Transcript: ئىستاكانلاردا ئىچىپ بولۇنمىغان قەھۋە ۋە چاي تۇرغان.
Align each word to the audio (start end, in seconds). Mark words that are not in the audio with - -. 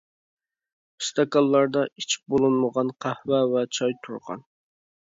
ئىستاكانلاردا 1.03 1.85
ئىچىپ 1.91 2.33
بولۇنمىغان 2.37 2.93
قەھۋە 3.07 3.47
ۋە 3.55 3.67
چاي 3.81 3.99
تۇرغان. 4.05 4.47